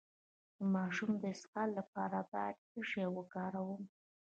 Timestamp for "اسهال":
1.35-1.69